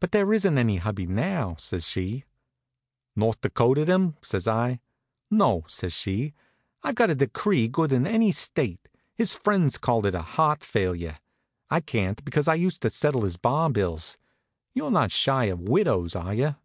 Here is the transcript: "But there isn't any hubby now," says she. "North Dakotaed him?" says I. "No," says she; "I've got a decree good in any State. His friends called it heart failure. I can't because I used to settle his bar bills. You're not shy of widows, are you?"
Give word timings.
"But 0.00 0.12
there 0.12 0.34
isn't 0.34 0.58
any 0.58 0.76
hubby 0.76 1.06
now," 1.06 1.56
says 1.58 1.88
she. 1.88 2.24
"North 3.16 3.40
Dakotaed 3.40 3.88
him?" 3.88 4.18
says 4.20 4.46
I. 4.46 4.80
"No," 5.30 5.64
says 5.66 5.94
she; 5.94 6.34
"I've 6.82 6.96
got 6.96 7.08
a 7.08 7.14
decree 7.14 7.66
good 7.66 7.90
in 7.90 8.06
any 8.06 8.32
State. 8.32 8.86
His 9.14 9.34
friends 9.34 9.78
called 9.78 10.04
it 10.04 10.12
heart 10.14 10.62
failure. 10.62 11.20
I 11.70 11.80
can't 11.80 12.22
because 12.22 12.48
I 12.48 12.54
used 12.54 12.82
to 12.82 12.90
settle 12.90 13.22
his 13.22 13.38
bar 13.38 13.70
bills. 13.70 14.18
You're 14.74 14.90
not 14.90 15.10
shy 15.10 15.46
of 15.46 15.60
widows, 15.60 16.14
are 16.14 16.34
you?" 16.34 16.56